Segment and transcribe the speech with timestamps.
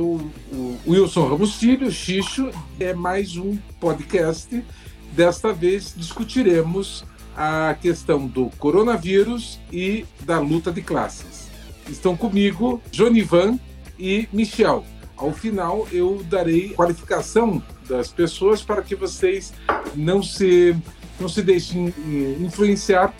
[0.00, 0.18] sou
[0.50, 4.64] o Wilson Ramos Filho, Xixo, é mais um podcast.
[5.12, 7.04] Desta vez discutiremos
[7.36, 11.50] a questão do coronavírus e da luta de classes.
[11.86, 13.58] Estão comigo Jonivan
[13.98, 14.86] e Michel.
[15.18, 19.52] Ao final, eu darei qualificação das pessoas para que vocês
[19.94, 20.74] não se,
[21.20, 23.14] não se deixem eh, influenciar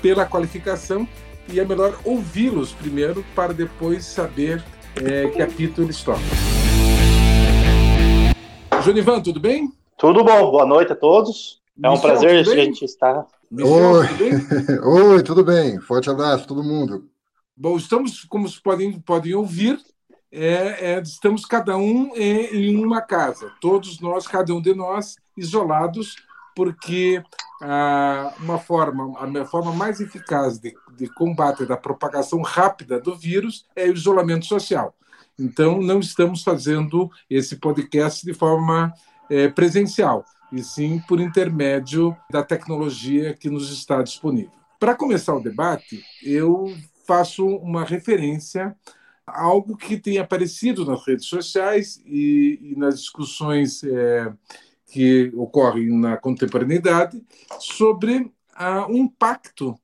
[0.00, 1.08] pela qualificação
[1.48, 4.62] e é melhor ouvi-los primeiro para depois saber
[4.96, 6.22] é, que apito eles tocam.
[8.82, 9.72] Jonivan, tudo bem?
[9.98, 11.60] Tudo bom, boa noite a todos.
[11.82, 13.26] É um Michel, prazer a gente estar.
[13.50, 14.06] Michel, Oi.
[14.08, 15.80] Tudo Oi, tudo bem?
[15.80, 17.08] Forte abraço, todo mundo.
[17.56, 19.78] Bom, estamos, como podem, podem ouvir,
[20.32, 25.16] é, é, estamos cada um em, em uma casa, todos nós, cada um de nós,
[25.36, 26.16] isolados,
[26.56, 27.22] porque
[27.62, 33.66] ah, uma forma, a forma mais eficaz de, de combate da propagação rápida do vírus
[33.74, 34.94] é o isolamento social.
[35.38, 38.92] Então, não estamos fazendo esse podcast de forma
[39.30, 44.52] é, presencial, e sim por intermédio da tecnologia que nos está disponível.
[44.78, 46.74] Para começar o debate, eu
[47.06, 48.76] faço uma referência
[49.26, 54.32] a algo que tem aparecido nas redes sociais e, e nas discussões é,
[54.86, 57.22] que ocorrem na contemporaneidade
[57.58, 59.78] sobre ah, o impacto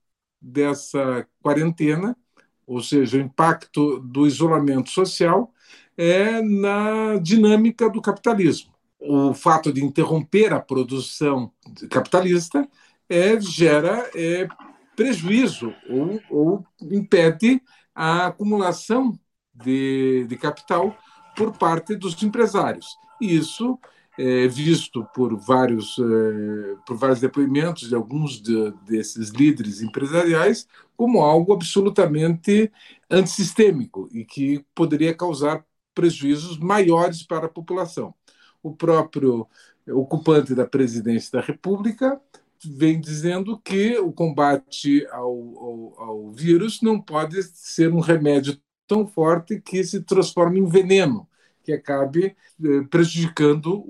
[0.47, 2.16] dessa quarentena,
[2.64, 5.52] ou seja, o impacto do isolamento social
[5.97, 8.72] é na dinâmica do capitalismo.
[8.98, 11.52] O fato de interromper a produção
[11.91, 12.69] capitalista
[13.08, 14.48] é, gera é,
[14.94, 17.61] prejuízo ou, ou, impede
[17.94, 19.19] a acumulação
[19.52, 20.97] de, de capital
[21.36, 22.97] por parte dos empresários.
[23.20, 23.78] Isso
[24.19, 31.20] é, visto por vários, é, por vários depoimentos de alguns de, desses líderes empresariais como
[31.20, 32.73] algo absolutamente
[33.11, 35.64] antissistêmico e que poderia causar
[35.95, 38.14] prejuízos maiores para a população.
[38.63, 39.46] O próprio
[39.89, 42.20] ocupante da presidência da República
[42.64, 49.07] vem dizendo que o combate ao, ao, ao vírus não pode ser um remédio tão
[49.07, 51.29] forte que se transforme em veneno
[51.66, 53.84] que acabe eh, prejudicando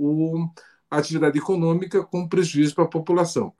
[0.90, 3.52] a atividade econômica com prejuízo para a população.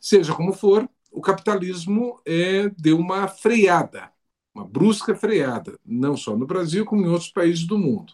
[0.00, 4.10] Seja como for, o capitalismo é, deu uma freada,
[4.54, 8.12] uma brusca freada, não só no Brasil, como em outros países do mundo.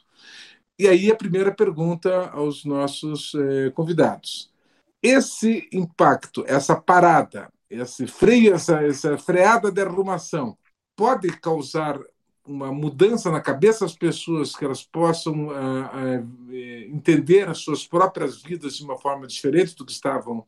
[0.79, 4.53] E aí a primeira pergunta aos nossos eh, convidados.
[5.03, 10.59] Esse impacto, essa parada, esse freio, essa, essa freada de arrumação,
[10.97, 12.01] pode causar
[12.47, 16.55] uma mudança na cabeça das pessoas, que elas possam uh, uh,
[16.93, 20.39] entender as suas próprias vidas de uma forma diferente do que estavam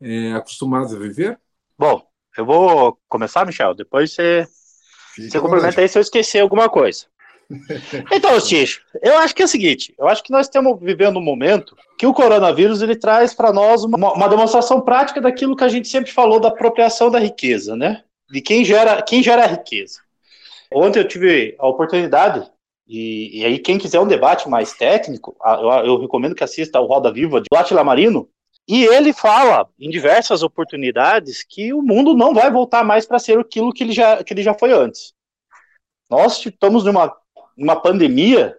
[0.00, 1.38] uh, acostumados a viver?
[1.78, 2.06] Bom,
[2.36, 4.46] eu vou começar, Michel, depois você,
[5.16, 7.06] você complementa aí se eu esquecer alguma coisa.
[8.12, 11.22] Então, Ticho, eu acho que é o seguinte, eu acho que nós estamos vivendo um
[11.22, 15.68] momento que o coronavírus ele traz para nós uma, uma demonstração prática daquilo que a
[15.68, 18.04] gente sempre falou da apropriação da riqueza, né?
[18.30, 20.00] De quem gera, quem gera a riqueza.
[20.72, 22.50] Ontem eu tive a oportunidade,
[22.86, 26.86] e, e aí quem quiser um debate mais técnico, eu, eu recomendo que assista ao
[26.86, 28.28] Roda Viva de Atila Marino,
[28.68, 33.38] e ele fala em diversas oportunidades que o mundo não vai voltar mais para ser
[33.38, 35.14] aquilo que ele, já, que ele já foi antes.
[36.10, 37.16] Nós estamos numa,
[37.56, 38.58] numa pandemia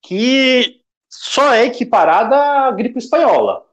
[0.00, 0.80] que
[1.10, 3.66] só é equiparada à gripe espanhola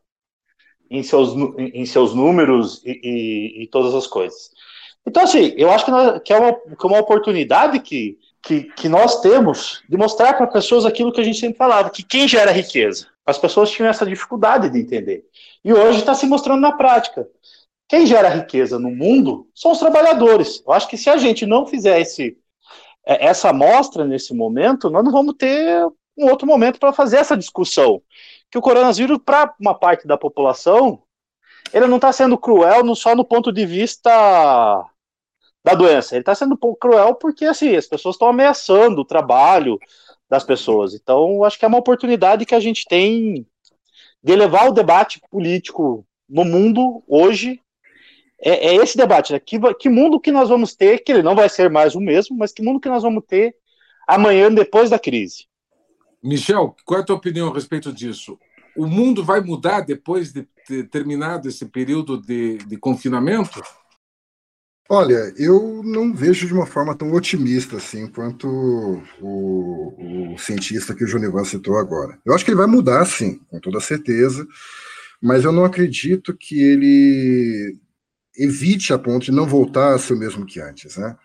[0.90, 4.52] em seus, em seus números e, e, e todas as coisas.
[5.06, 8.64] Então, assim, eu acho que, nós, que, é, uma, que é uma oportunidade que, que,
[8.64, 12.28] que nós temos de mostrar para pessoas aquilo que a gente sempre falava, que quem
[12.28, 13.08] gera riqueza.
[13.26, 15.26] As pessoas tinham essa dificuldade de entender.
[15.64, 17.28] E hoje está se mostrando na prática.
[17.88, 20.64] Quem gera riqueza no mundo são os trabalhadores.
[20.66, 22.38] Eu acho que se a gente não fizer esse,
[23.06, 25.86] é, essa amostra nesse momento, nós não vamos ter
[26.18, 28.02] um outro momento para fazer essa discussão.
[28.52, 31.02] Que o coronavírus, para uma parte da população,
[31.74, 34.85] ele não está sendo cruel só no ponto de vista
[35.66, 36.14] da doença.
[36.14, 39.79] Ele está sendo um pouco cruel porque assim, as pessoas estão ameaçando o trabalho
[40.29, 40.94] das pessoas.
[40.94, 43.47] Então, acho que é uma oportunidade que a gente tem
[44.23, 47.59] de elevar o debate político no mundo hoje.
[48.40, 49.40] É, é esse debate, né?
[49.40, 52.38] que, que mundo que nós vamos ter, que ele não vai ser mais o mesmo,
[52.38, 53.56] mas que mundo que nós vamos ter
[54.08, 55.47] amanhã, depois da crise.
[56.22, 58.38] Michel, qual é a tua opinião a respeito disso?
[58.78, 63.64] O mundo vai mudar depois de ter terminado esse período de, de confinamento?
[64.87, 68.47] Olha, eu não vejo de uma forma tão otimista assim quanto
[69.20, 72.20] o, o cientista que o Junivan citou agora.
[72.23, 74.46] Eu acho que ele vai mudar, sim, com toda certeza,
[75.20, 77.76] mas eu não acredito que ele
[78.37, 81.17] evite a ponto de não voltar a ser o mesmo que antes, né?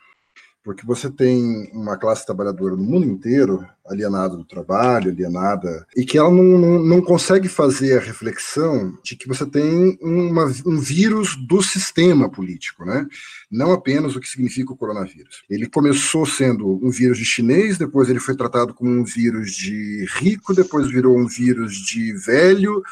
[0.62, 6.16] Porque você tem uma classe trabalhadora no mundo inteiro alienada do trabalho, alienada, e que
[6.16, 11.34] ela não, não, não consegue fazer a reflexão de que você tem uma, um vírus
[11.34, 13.06] do sistema político, né?
[13.50, 15.42] não apenas o que significa o coronavírus.
[15.50, 20.06] Ele começou sendo um vírus de chinês, depois ele foi tratado como um vírus de
[20.18, 22.82] rico, depois virou um vírus de velho,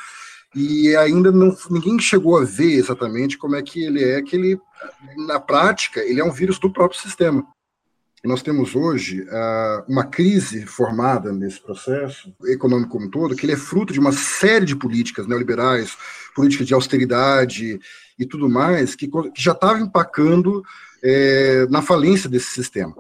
[0.55, 4.59] e ainda não ninguém chegou a ver exatamente como é que ele é, que ele,
[5.29, 7.47] na prática, ele é um vírus do próprio sistema.
[8.25, 13.53] Nós temos hoje uh, uma crise formada nesse processo econômico como um todo, que ele
[13.53, 15.97] é fruto de uma série de políticas neoliberais,
[16.35, 17.79] políticas de austeridade
[18.19, 20.65] e tudo mais, que, que já estava empacando
[21.03, 22.95] é, na falência desse sistema.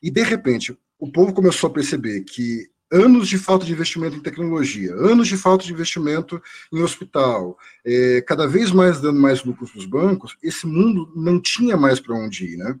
[0.00, 4.20] E, de repente, o povo começou a perceber que anos de falta de investimento em
[4.20, 6.40] tecnologia, anos de falta de investimento
[6.72, 11.40] em hospital, é, cada vez mais dando mais lucros para os bancos, esse mundo não
[11.40, 12.78] tinha mais para onde ir, né?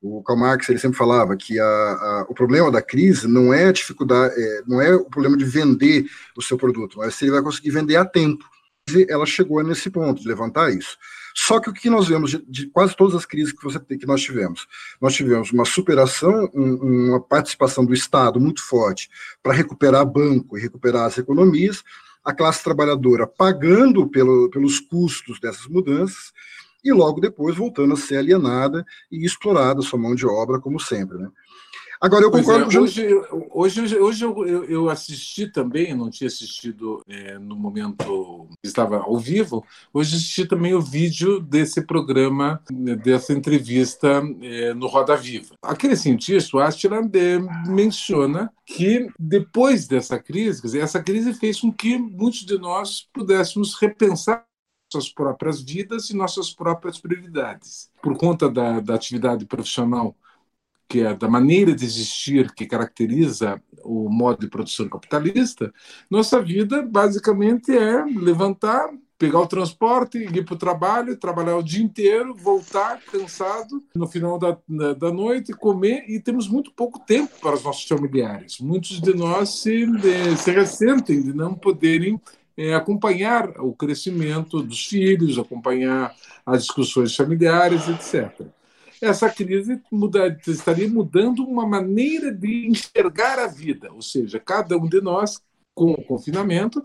[0.00, 3.66] O Karl Marx ele sempre falava que a, a, o problema da crise não é
[3.66, 6.06] a dificuldade, é, não é o problema de vender
[6.36, 8.44] o seu produto, mas se ele vai conseguir vender a tempo.
[9.08, 10.96] Ela chegou nesse ponto de levantar isso.
[11.34, 14.06] Só que o que nós vemos de, de quase todas as crises que, você, que
[14.06, 14.66] nós tivemos?
[15.00, 19.08] Nós tivemos uma superação, um, uma participação do Estado muito forte
[19.42, 21.84] para recuperar banco e recuperar as economias,
[22.24, 26.32] a classe trabalhadora pagando pelo, pelos custos dessas mudanças,
[26.84, 31.18] e logo depois voltando a ser alienada e explorada sua mão de obra, como sempre.
[31.18, 31.28] Né?
[32.00, 33.08] Agora, eu concordo é, com hoje,
[33.50, 39.18] hoje, hoje eu, eu, assisti também, não tinha assistido é, no momento que estava ao
[39.18, 45.56] vivo, hoje assisti também o vídeo desse programa, né, dessa entrevista é, no Roda Viva.
[45.60, 51.72] Aquele cientista, o Astila, é, menciona que depois dessa crise, dizer, essa crise fez com
[51.72, 54.47] que muitos de nós pudéssemos repensar
[54.92, 57.90] nossas próprias vidas e nossas próprias prioridades.
[58.02, 60.16] Por conta da, da atividade profissional,
[60.88, 65.72] que é da maneira de existir que caracteriza o modo de produção capitalista,
[66.10, 68.88] nossa vida basicamente é levantar,
[69.18, 74.38] pegar o transporte, ir para o trabalho, trabalhar o dia inteiro, voltar cansado no final
[74.38, 74.56] da,
[74.96, 78.58] da noite, comer e temos muito pouco tempo para os nossos familiares.
[78.58, 79.84] Muitos de nós se,
[80.38, 82.18] se ressentem de não poderem
[82.58, 86.12] é, acompanhar o crescimento dos filhos, acompanhar
[86.44, 88.48] as discussões familiares, etc.
[89.00, 94.88] Essa crise muda, estaria mudando uma maneira de enxergar a vida, ou seja, cada um
[94.88, 95.40] de nós
[95.72, 96.84] com o confinamento,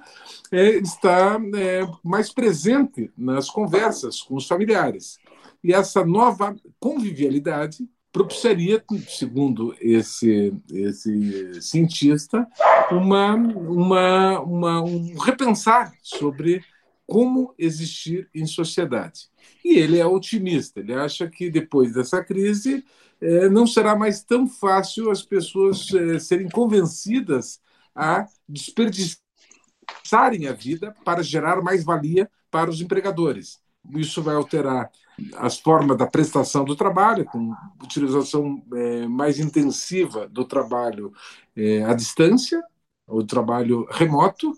[0.51, 5.17] é, está é, mais presente nas conversas com os familiares.
[5.63, 12.47] E essa nova convivialidade propiciaria, segundo esse, esse cientista,
[12.91, 16.63] uma, uma, uma, um repensar sobre
[17.07, 19.29] como existir em sociedade.
[19.65, 22.85] E ele é otimista, ele acha que depois dessa crise
[23.19, 27.59] é, não será mais tão fácil as pessoas é, serem convencidas
[27.95, 33.62] a desperdiçarem a vida para gerar mais valia para os empregadores.
[33.91, 34.91] Isso vai alterar
[35.35, 41.13] as formas da prestação do trabalho, com utilização é, mais intensiva do trabalho
[41.55, 42.63] é, à distância,
[43.07, 44.57] o trabalho remoto,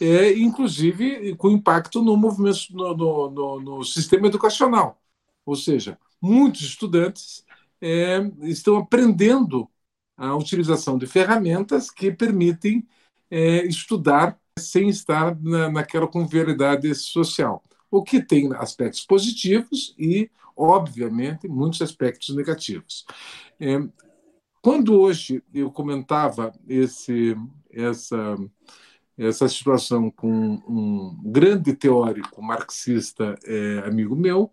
[0.00, 5.00] é, inclusive com impacto no movimento no, no, no, no sistema educacional.
[5.44, 7.44] Ou seja, muitos estudantes
[7.80, 9.68] é, estão aprendendo
[10.16, 12.86] a utilização de ferramentas que permitem
[13.30, 21.48] é, estudar sem estar na, naquela convivialidade social o que tem aspectos positivos e, obviamente,
[21.48, 23.04] muitos aspectos negativos.
[23.60, 23.78] É,
[24.62, 27.36] quando hoje eu comentava esse,
[27.70, 28.36] essa,
[29.16, 30.28] essa situação com
[30.68, 34.52] um grande teórico marxista é, amigo meu,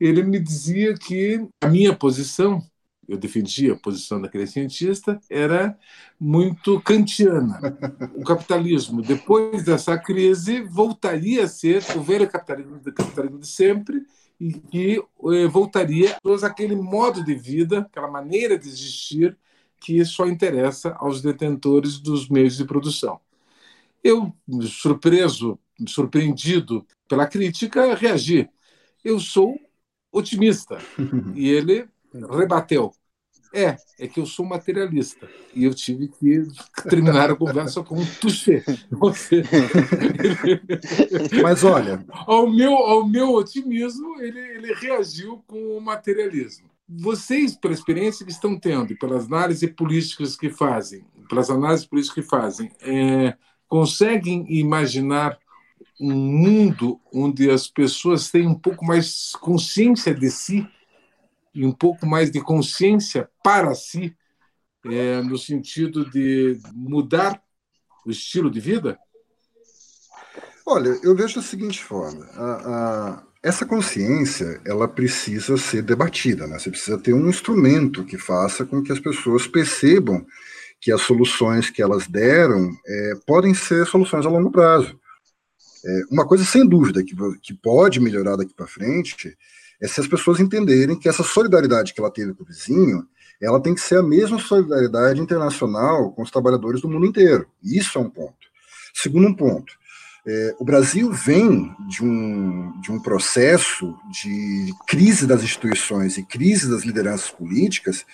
[0.00, 2.62] ele me dizia que a minha posição
[3.10, 5.76] eu defendia a posição daquele cientista, era
[6.18, 7.58] muito kantiana.
[8.14, 14.02] O capitalismo, depois dessa crise, voltaria a ser o velho capitalismo, capitalismo de sempre,
[14.38, 19.36] e que eh, voltaria a aquele modo de vida, aquela maneira de existir
[19.80, 23.20] que só interessa aos detentores dos meios de produção.
[24.04, 28.48] Eu, surpreso, surpreendido pela crítica, reagi.
[29.04, 29.58] Eu sou
[30.12, 30.78] otimista.
[31.34, 32.92] E ele rebateu.
[33.52, 36.44] É, é que eu sou materialista e eu tive que
[36.88, 38.62] terminar a conversa com um touché.
[41.42, 46.70] Mas olha, ao meu, ao meu otimismo, ele, ele reagiu com o materialismo.
[46.88, 52.30] Vocês, pela experiência que estão tendo, pelas análises políticas que fazem, pelas análises políticas que
[52.30, 53.34] fazem, é,
[53.68, 55.38] conseguem imaginar
[56.00, 60.66] um mundo onde as pessoas têm um pouco mais consciência de si?
[61.60, 64.16] E um pouco mais de consciência para si,
[64.86, 67.38] é, no sentido de mudar
[68.06, 68.98] o estilo de vida?
[70.64, 76.58] Olha, eu vejo da seguinte forma: a, a, essa consciência ela precisa ser debatida, né?
[76.58, 80.24] Você precisa ter um instrumento que faça com que as pessoas percebam
[80.80, 84.98] que as soluções que elas deram é, podem ser soluções a longo prazo.
[85.84, 89.36] É, uma coisa sem dúvida que, que pode melhorar daqui para frente
[89.80, 93.06] é se as pessoas entenderem que essa solidariedade que ela teve com o vizinho,
[93.40, 97.46] ela tem que ser a mesma solidariedade internacional com os trabalhadores do mundo inteiro.
[97.62, 98.36] Isso é um ponto.
[98.92, 99.72] Segundo um ponto,
[100.26, 106.70] é, o Brasil vem de um, de um processo de crise das instituições e crise
[106.70, 108.04] das lideranças políticas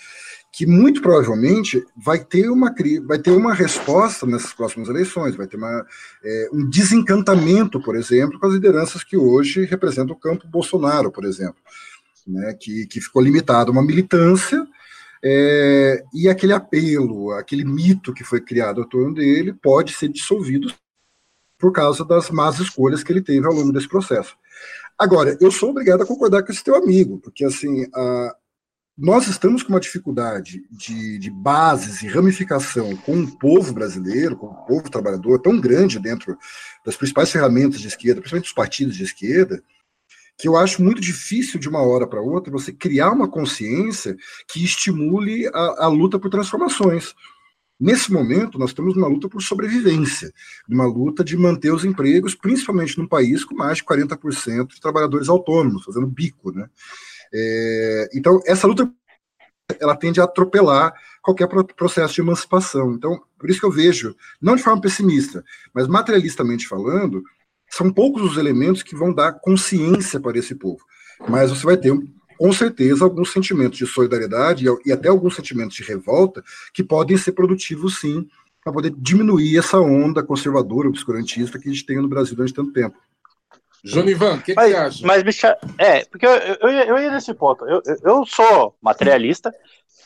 [0.57, 5.59] que muito provavelmente vai ter uma, vai ter uma resposta nessas próximas eleições, vai ter
[5.59, 5.87] uma,
[6.25, 11.27] é, um desencantamento, por exemplo, com as lideranças que hoje representam o campo Bolsonaro, por
[11.27, 11.61] exemplo,
[12.27, 14.67] né, que, que ficou limitado a uma militância
[15.23, 20.73] é, e aquele apelo, aquele mito que foi criado ao torno dele pode ser dissolvido
[21.59, 24.35] por causa das más escolhas que ele teve ao longo desse processo.
[24.99, 28.35] Agora, eu sou obrigado a concordar com esse teu amigo, porque assim, a,
[28.97, 34.47] nós estamos com uma dificuldade de, de, bases e ramificação com o povo brasileiro, com
[34.47, 36.39] o povo trabalhador, tão grande dentro
[36.83, 39.63] das principais ferramentas de esquerda, principalmente dos partidos de esquerda,
[40.39, 44.17] que eu acho muito difícil de uma hora para outra você criar uma consciência
[44.49, 47.15] que estimule a, a luta por transformações.
[47.79, 50.33] Nesse momento, nós estamos numa luta por sobrevivência,
[50.67, 55.29] uma luta de manter os empregos, principalmente num país com mais de 40% de trabalhadores
[55.29, 56.71] autônomos, fazendo bico, né?
[57.39, 58.91] É, então, essa luta
[59.79, 62.95] ela tende a atropelar qualquer processo de emancipação.
[62.95, 67.23] Então, por isso que eu vejo, não de forma pessimista, mas materialistamente falando,
[67.69, 70.83] são poucos os elementos que vão dar consciência para esse povo.
[71.29, 71.93] Mas você vai ter,
[72.39, 77.33] com certeza, alguns sentimentos de solidariedade e até alguns sentimentos de revolta que podem ser
[77.33, 78.27] produtivos, sim,
[78.63, 82.73] para poder diminuir essa onda conservadora, obscurantista que a gente tem no Brasil durante tanto
[82.73, 82.97] tempo.
[83.85, 85.07] Jonivan, o que, que, você acha?
[85.07, 87.65] Mas, bicha, é, porque eu, eu, eu, ia nesse ponto.
[87.65, 89.55] Eu, eu sou materialista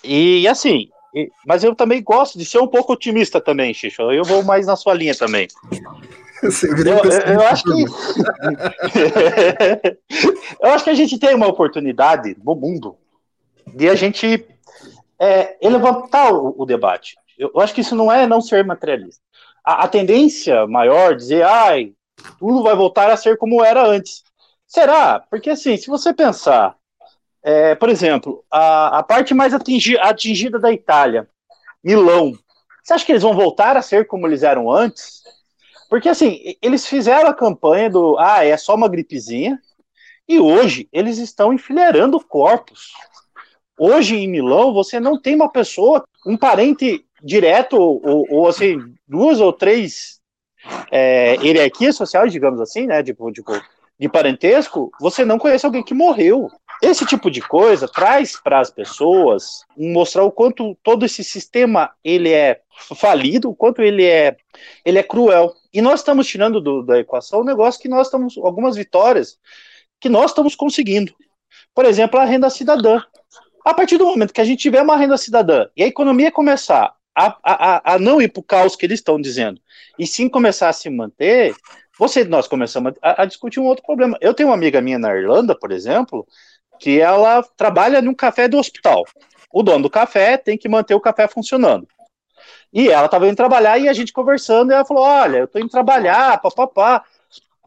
[0.04, 0.90] e, assim,
[1.46, 4.02] mas eu também gosto de ser um pouco otimista também, Xixo.
[4.12, 5.48] Eu vou mais na sua linha também.
[6.42, 7.84] Eu, eu, acho que
[10.62, 12.96] eu acho que a gente tem uma oportunidade no mundo
[13.66, 14.46] de a gente
[15.18, 17.14] é, levantar o, o, debate.
[17.38, 19.22] Eu, acho que isso não é não ser materialista.
[19.62, 21.92] A, a tendência maior dizer, ai,
[22.38, 24.22] tudo vai voltar a ser como era antes.
[24.66, 25.20] Será?
[25.20, 26.76] Porque assim, se você pensar,
[27.42, 31.28] é, por exemplo, a, a parte mais atingi, atingida da Itália,
[31.82, 32.32] Milão,
[32.82, 35.22] você acha que eles vão voltar a ser como eles eram antes?
[35.88, 39.58] Porque assim, eles fizeram a campanha do ah, é só uma gripezinha,
[40.28, 42.92] e hoje eles estão enfileirando corpos.
[43.76, 49.40] Hoje em Milão, você não tem uma pessoa, um parente direto, ou, ou assim, duas
[49.40, 50.19] ou três
[50.90, 53.52] é, hierarquia social, digamos assim, né, tipo, tipo,
[53.98, 56.48] de parentesco, você não conhece alguém que morreu.
[56.82, 62.32] Esse tipo de coisa traz para as pessoas mostrar o quanto todo esse sistema ele
[62.32, 62.60] é
[62.96, 64.38] falido, o quanto ele é
[64.82, 65.52] ele é cruel.
[65.74, 69.38] E nós estamos tirando do, da equação um negócio que nós estamos algumas vitórias
[70.00, 71.12] que nós estamos conseguindo.
[71.74, 73.02] Por exemplo, a renda cidadã.
[73.62, 76.94] A partir do momento que a gente tiver uma renda cidadã e a economia começar
[77.14, 79.60] a, a, a não ir para o caos que eles estão dizendo,
[79.98, 81.54] e sim começar a se manter,
[81.98, 84.16] você, nós começamos a, a, discutir um outro problema.
[84.20, 86.26] Eu tenho uma amiga minha na Irlanda, por exemplo,
[86.78, 89.04] que ela trabalha num café do hospital.
[89.52, 91.86] O dono do café tem que manter o café funcionando.
[92.72, 95.60] E ela estava indo trabalhar e a gente conversando, e ela falou: Olha, eu estou
[95.60, 97.04] indo trabalhar, papapá,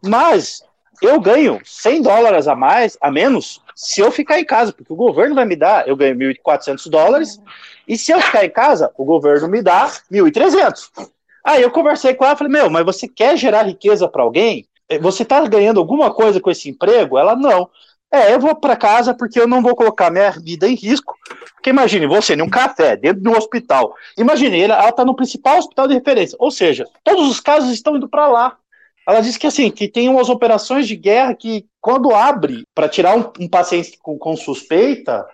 [0.04, 0.64] mas
[1.02, 4.96] eu ganho 100 dólares a mais, a menos, se eu ficar em casa, porque o
[4.96, 7.40] governo vai me dar, eu ganho 1.400 dólares,
[7.88, 10.90] e se eu ficar em casa, o governo me dá 1.300.
[11.44, 14.66] Aí eu conversei com ela, falei, meu, mas você quer gerar riqueza para alguém?
[14.88, 17.18] Eh, você está ganhando alguma coisa com esse emprego?
[17.18, 17.70] Ela, não.
[18.10, 21.16] É, eu vou para casa porque eu não vou colocar minha vida em risco.
[21.56, 23.96] Porque imagine você num café, dentro de um hospital.
[24.18, 26.38] Imagine, ela está no principal hospital de referência.
[26.40, 28.58] Ou seja, todos os casos estão indo para lá.
[29.08, 33.18] Ela disse que assim, que tem umas operações de guerra que, quando abre para tirar
[33.18, 35.26] um, um, paciente com, com suspeita,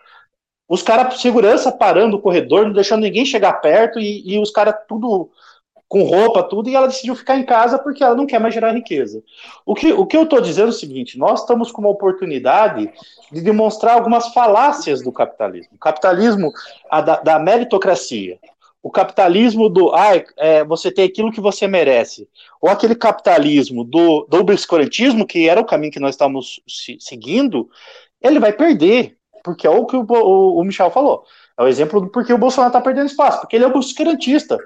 [0.68, 4.76] os caras, segurança parando o corredor, não deixando ninguém chegar perto, e, e os caras
[4.88, 5.30] tudo
[5.90, 8.72] com roupa, tudo, e ela decidiu ficar em casa porque ela não quer mais gerar
[8.72, 9.24] riqueza.
[9.66, 12.92] O que, o que eu estou dizendo é o seguinte: nós estamos com uma oportunidade
[13.32, 15.74] de demonstrar algumas falácias do capitalismo.
[15.76, 16.54] O capitalismo
[16.90, 18.38] a, da, da, meritocracia.
[18.82, 22.28] O capitalismo do ah, é, você tem aquilo que você merece.
[22.62, 27.70] Ou aquele capitalismo do, do obscurantismo, que era o caminho que nós estamos se, seguindo,
[28.22, 31.24] ele vai perder porque é o que o, o, o Michel falou.
[31.58, 34.58] É o exemplo do porquê o Bolsonaro está perdendo espaço, porque ele é buscantista.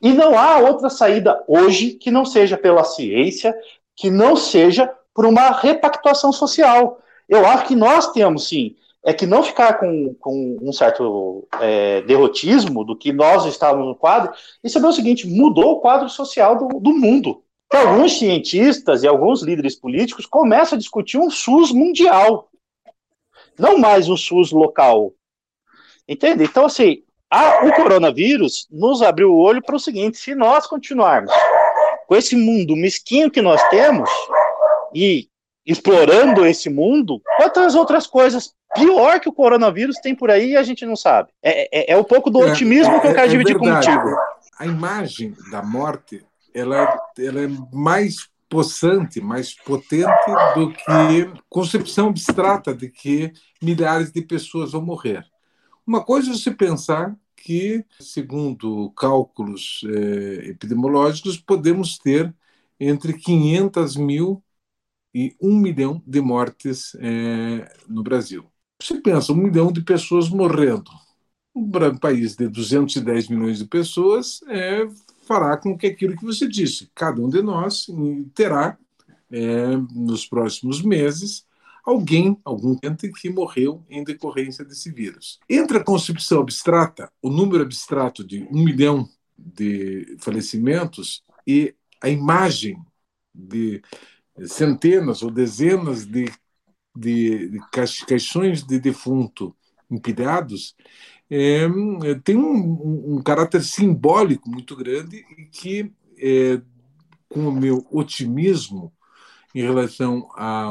[0.00, 3.54] E não há outra saída hoje que não seja pela ciência,
[3.96, 6.98] que não seja por uma repactuação social.
[7.28, 8.74] Eu acho que nós temos, sim,
[9.04, 13.96] é que não ficar com, com um certo é, derrotismo do que nós estávamos no
[13.96, 17.42] quadro, e saber o seguinte, mudou o quadro social do, do mundo.
[17.70, 22.50] Que alguns cientistas e alguns líderes políticos começam a discutir um SUS mundial,
[23.58, 25.12] não mais um SUS local.
[26.08, 26.44] Entende?
[26.44, 31.32] Então, assim, a, o coronavírus nos abriu o olho para o seguinte: se nós continuarmos
[32.08, 34.10] com esse mundo mesquinho que nós temos
[34.92, 35.28] e
[35.64, 40.62] explorando esse mundo, quantas outras coisas pior que o coronavírus tem por aí e a
[40.62, 41.30] gente não sabe.
[41.42, 44.16] É, é, é um pouco do é, otimismo é, que eu quero é dividir contigo.
[44.58, 46.24] A imagem da morte
[46.54, 50.10] ela, ela é mais possante, mais potente
[50.54, 55.24] do que concepção abstrata de que milhares de pessoas vão morrer.
[55.86, 62.34] Uma coisa é se pensar que, segundo cálculos eh, epidemiológicos, podemos ter
[62.78, 64.42] entre 500 mil
[65.14, 68.50] e um milhão de mortes eh, no Brasil.
[68.80, 70.90] Você pensa, um milhão de pessoas morrendo.
[71.54, 74.88] Um país de 210 milhões de pessoas é,
[75.26, 77.86] fará com que aquilo que você disse, cada um de nós
[78.34, 78.78] terá,
[79.30, 81.46] é, nos próximos meses,
[81.84, 85.38] alguém, algum ente que morreu em decorrência desse vírus.
[85.48, 92.76] Entre a concepção abstrata, o número abstrato de um milhão de falecimentos e a imagem
[93.34, 93.82] de
[94.46, 96.30] centenas ou dezenas de,
[96.94, 97.58] de,
[98.06, 99.54] caixões de defunto
[99.90, 100.74] empilhados,
[101.28, 101.66] é,
[102.24, 106.60] tem um, um, caráter simbólico muito grande e que, é,
[107.28, 108.92] com o meu otimismo
[109.54, 110.70] em relação à,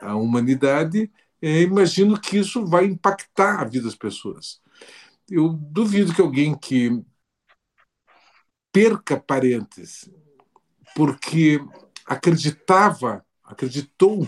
[0.00, 1.10] à humanidade,
[1.42, 4.60] é, imagino que isso vai impactar a vida das pessoas.
[5.28, 7.02] Eu duvido que alguém que
[8.72, 10.08] perca parentes
[10.94, 11.60] porque
[12.06, 14.26] acreditava, acreditou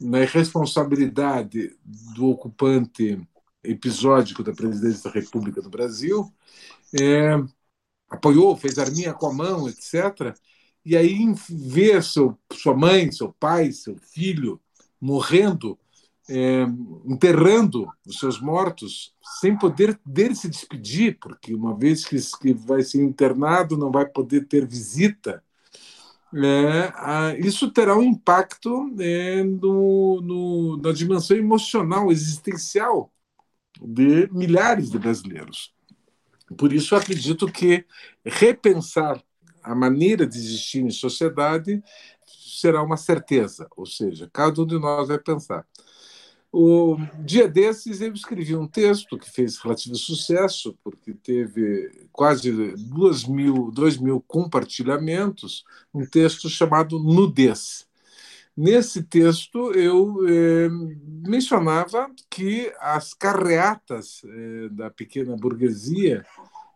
[0.00, 3.20] na irresponsabilidade do ocupante
[3.62, 6.32] episódico da presidência da República do Brasil,
[7.00, 7.36] é,
[8.08, 10.36] apoiou, fez arminha com a mão, etc.
[10.84, 14.60] E aí ver seu, sua mãe, seu pai, seu filho
[15.00, 15.78] morrendo,
[16.28, 16.62] é,
[17.04, 22.82] enterrando os seus mortos, sem poder dele se despedir, porque uma vez que, que vai
[22.82, 25.42] ser internado, não vai poder ter visita.
[26.34, 33.12] É, isso terá um impacto é, no, no, na dimensão emocional, existencial
[33.80, 35.74] de milhares de brasileiros.
[36.56, 37.84] Por isso, acredito que
[38.24, 39.22] repensar
[39.62, 41.82] a maneira de existir em sociedade
[42.26, 45.66] será uma certeza, ou seja, cada um de nós vai pensar.
[46.58, 53.26] O dia desses eu escrevi um texto que fez relativo sucesso, porque teve quase duas
[53.26, 57.86] mil, dois mil compartilhamentos, um texto chamado Nudez.
[58.56, 60.70] Nesse texto, eu eh,
[61.28, 66.24] mencionava que as carreatas eh, da pequena burguesia,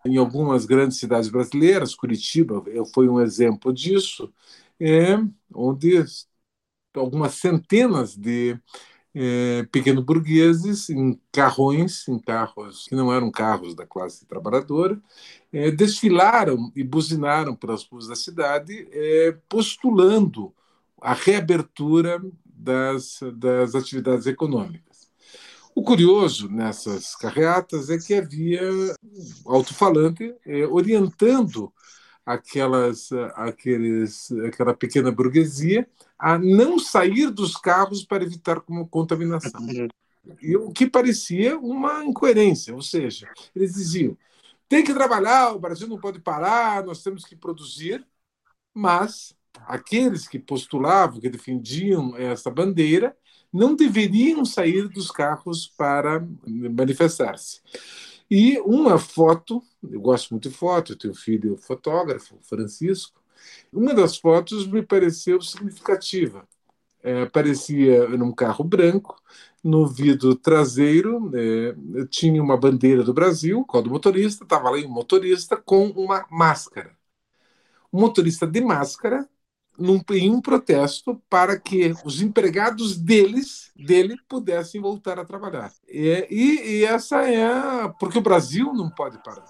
[0.05, 2.63] em algumas grandes cidades brasileiras, Curitiba
[2.93, 4.31] foi um exemplo disso,
[4.79, 5.17] é,
[5.55, 6.05] onde
[6.95, 8.59] algumas centenas de
[9.15, 15.01] é, pequenos burgueses em carrões, em carros que não eram carros da classe trabalhadora,
[15.53, 20.53] é, desfilaram e buzinaram pelas ruas da cidade, é, postulando
[21.01, 25.11] a reabertura das, das atividades econômicas.
[25.75, 28.61] O curioso nessas carreatas é que havia
[29.47, 31.73] alto-falante é, orientando
[32.25, 39.61] aquelas, aqueles, aquela pequena burguesia a não sair dos carros para evitar contaminação.
[40.43, 44.17] E o que parecia uma incoerência, ou seja, eles diziam:
[44.69, 48.07] tem que trabalhar, o Brasil não pode parar, nós temos que produzir,
[48.75, 49.35] mas
[49.67, 53.17] aqueles que postulavam, que defendiam essa bandeira,
[53.53, 57.61] não deveriam sair dos carros para manifestar-se.
[58.31, 63.21] E uma foto, eu gosto muito de foto, eu tenho filho fotógrafo, Francisco,
[63.73, 66.47] uma das fotos me pareceu significativa.
[67.03, 69.17] É, aparecia num carro branco,
[69.65, 71.75] no vidro traseiro é,
[72.11, 76.97] tinha uma bandeira do Brasil, qual do motorista, estava lá um motorista com uma máscara.
[77.93, 79.29] O motorista de máscara
[79.81, 85.73] num, em um protesto para que os empregados deles dele pudessem voltar a trabalhar.
[85.89, 89.45] E, e, e essa é porque o Brasil não pode parar.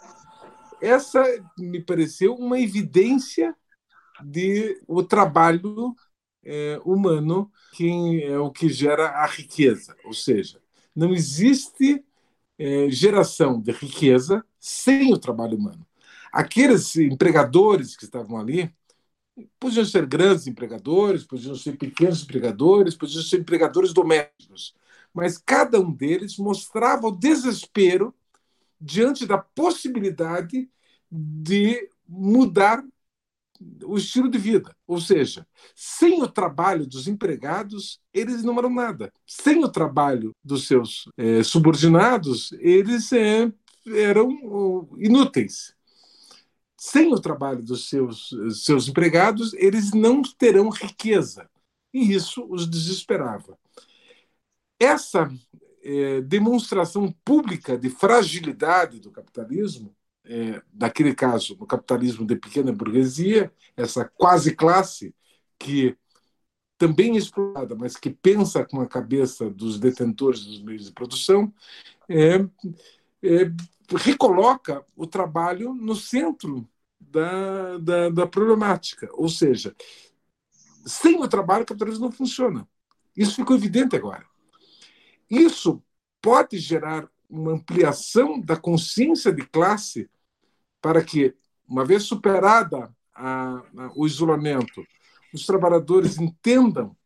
[0.81, 1.23] Essa
[1.59, 3.55] me pareceu uma evidência
[4.23, 5.95] de o trabalho
[6.45, 10.61] é, humano que é o que gera a riqueza, ou seja,
[10.95, 12.05] Não existe
[12.59, 15.87] é, geração de riqueza sem o trabalho humano.
[16.33, 18.73] Aqueles empregadores que estavam ali
[19.59, 24.75] podiam ser grandes empregadores, podiam ser pequenos empregadores, podiam ser empregadores domésticos,
[25.13, 28.15] mas cada um deles mostrava o desespero
[28.81, 30.69] diante da possibilidade
[31.11, 32.83] de mudar
[33.85, 34.75] o estilo de vida.
[34.87, 39.13] Ou seja, sem o trabalho dos empregados, eles não eram nada.
[39.27, 43.53] Sem o trabalho dos seus é, subordinados, eles é,
[43.87, 45.75] eram inúteis.
[46.83, 48.31] Sem o trabalho dos seus,
[48.65, 51.47] seus empregados, eles não terão riqueza.
[51.93, 53.59] E isso os desesperava.
[54.79, 55.31] Essa
[55.83, 63.53] é, demonstração pública de fragilidade do capitalismo é, daquele caso, no capitalismo de pequena burguesia,
[63.77, 65.15] essa quase classe
[65.59, 65.95] que
[66.79, 71.53] também é explorada, mas que pensa com a cabeça dos detentores dos meios de produção,
[72.09, 72.37] é,
[73.23, 73.53] é,
[73.97, 76.69] recoloca o trabalho no centro
[77.01, 79.09] da, da, da, problemática.
[79.15, 79.75] Ou seja,
[80.85, 82.69] sem o trabalho, o capitalismo não funciona.
[83.17, 84.25] Isso ficou evidente agora.
[85.29, 85.83] Isso
[86.21, 90.11] pode gerar uma ampliação da consciência de classe
[90.81, 91.35] para que,
[91.67, 94.85] uma vez superada a, a, o isolamento,
[95.33, 96.97] os trabalhadores entendam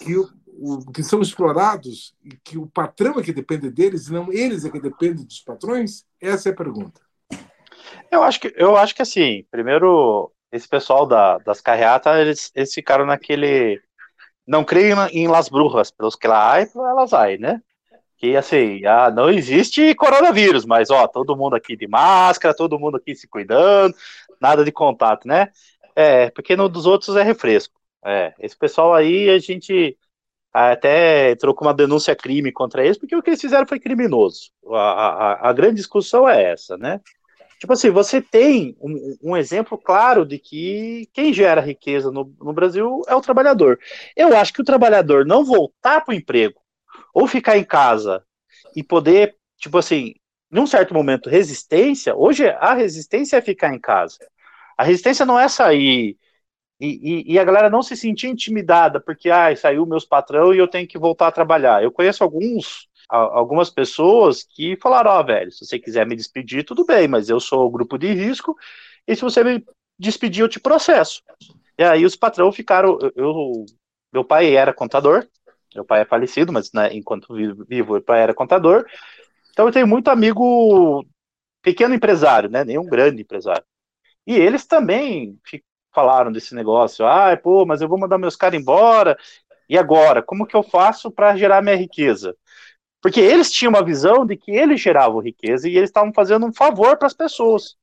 [0.00, 4.32] que, o, o, que são explorados e que o patrão é que depende deles, não
[4.32, 6.04] eles é que dependem dos patrões?
[6.20, 7.00] Essa é a pergunta.
[8.10, 12.74] Eu acho que, eu acho que assim, primeiro, esse pessoal da, das carreatas, eles, eles
[12.74, 13.80] ficaram naquele.
[14.46, 17.62] Não creio em Las Brujas, pelos que lá há, elas aí, né?
[18.22, 22.96] que assim, ah, não existe coronavírus, mas ó, todo mundo aqui de máscara, todo mundo
[22.96, 23.92] aqui se cuidando,
[24.40, 25.48] nada de contato, né?
[25.96, 27.74] É, porque no dos outros é refresco.
[28.04, 29.98] É, esse pessoal aí a gente
[30.52, 34.50] até trocou uma denúncia crime contra eles, porque o que eles fizeram foi criminoso.
[34.70, 37.00] A, a, a grande discussão é essa, né?
[37.58, 42.52] Tipo assim, você tem um, um, exemplo claro de que quem gera riqueza no, no
[42.52, 43.78] Brasil é o trabalhador.
[44.16, 46.60] Eu acho que o trabalhador não voltar para o emprego
[47.14, 48.24] ou ficar em casa
[48.74, 50.14] e poder, tipo assim,
[50.50, 54.18] num certo momento, resistência, hoje a resistência é ficar em casa.
[54.76, 56.18] A resistência não é sair
[56.82, 56.98] e,
[57.30, 60.66] e, e a galera não se sentir intimidada porque ah, saiu meus patrão e eu
[60.66, 61.82] tenho que voltar a trabalhar.
[61.82, 66.64] Eu conheço alguns algumas pessoas que falaram, ó, oh, velho, se você quiser me despedir,
[66.64, 68.56] tudo bem, mas eu sou o grupo de risco,
[69.06, 69.62] e se você me
[69.98, 71.22] despedir, eu te processo.
[71.76, 73.66] E aí os patrão ficaram, eu,
[74.10, 75.26] meu pai era contador,
[75.74, 78.86] meu pai é falecido, mas né, enquanto vivo, meu pai era contador.
[79.50, 81.04] Então eu tenho muito amigo
[81.60, 82.64] pequeno empresário, né?
[82.64, 83.64] Nenhum grande empresário.
[84.26, 85.38] E eles também
[85.92, 87.06] falaram desse negócio.
[87.06, 89.16] Ah, pô, mas eu vou mandar meus caras embora.
[89.68, 90.22] E agora?
[90.22, 92.36] Como que eu faço para gerar minha riqueza?
[93.00, 96.52] Porque eles tinham uma visão de que eles geravam riqueza e eles estavam fazendo um
[96.52, 97.76] favor para as pessoas.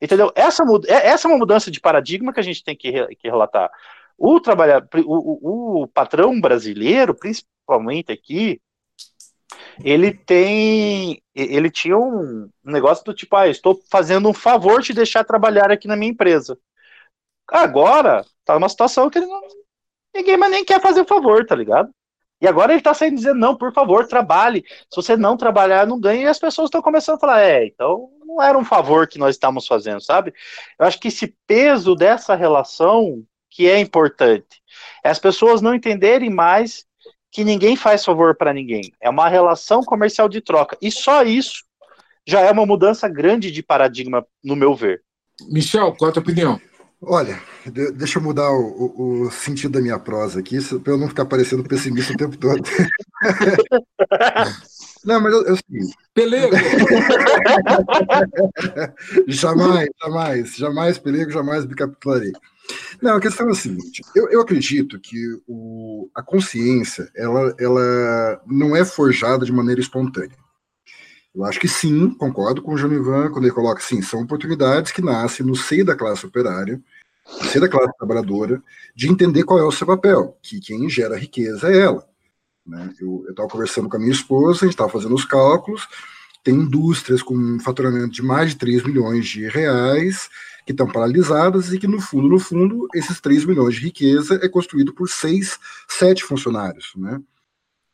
[0.00, 0.30] Entendeu?
[0.34, 3.70] Essa, é, essa é uma mudança de paradigma que a gente tem que, que relatar.
[4.18, 8.60] O, trabalhador, o, o patrão brasileiro, principalmente aqui,
[9.82, 11.22] ele tem.
[11.34, 15.86] Ele tinha um, negócio do tipo, ah, estou fazendo um favor de deixar trabalhar aqui
[15.86, 16.58] na minha empresa.
[17.48, 19.40] Agora, tá numa situação que ele não.
[20.14, 21.90] Ninguém mais nem quer fazer o favor, tá ligado?
[22.40, 24.64] E agora ele tá saindo dizendo, não, por favor, trabalhe.
[24.90, 26.24] Se você não trabalhar, não ganha.
[26.24, 29.34] E as pessoas estão começando a falar, é, então não era um favor que nós
[29.34, 30.34] estamos fazendo, sabe?
[30.78, 34.62] Eu acho que esse peso dessa relação que é importante.
[35.02, 36.84] É as pessoas não entenderem mais
[37.32, 38.92] que ninguém faz favor para ninguém.
[39.00, 40.76] É uma relação comercial de troca.
[40.80, 41.64] E só isso
[42.26, 45.02] já é uma mudança grande de paradigma, no meu ver.
[45.48, 46.60] Michel, qual a tua opinião?
[47.02, 47.38] Olha,
[47.94, 51.62] deixa eu mudar o, o, sentido da minha prosa aqui, para eu não ficar parecendo
[51.62, 52.62] pessimista o tempo todo.
[55.04, 55.56] Não, mas eu, eu
[56.12, 56.56] Pelego!
[59.28, 62.32] jamais, jamais, jamais pelego, jamais me capitularei.
[63.00, 68.42] Não, a questão é a seguinte: eu, eu acredito que o, a consciência ela, ela
[68.46, 70.36] não é forjada de maneira espontânea.
[71.36, 74.90] Eu acho que sim, concordo com o João Ivan quando ele coloca sim, são oportunidades
[74.90, 76.80] que nascem no seio da classe operária,
[77.42, 78.62] no seio da classe trabalhadora,
[78.94, 82.08] de entender qual é o seu papel, que quem gera riqueza é ela.
[82.66, 82.90] Né?
[82.98, 85.86] Eu estava conversando com a minha esposa, a gente estava fazendo os cálculos,
[86.42, 90.30] tem indústrias com um faturamento de mais de 3 milhões de reais,
[90.64, 94.48] que estão paralisadas e que, no fundo, no fundo, esses 3 milhões de riqueza é
[94.48, 97.20] construído por seis, sete funcionários, né?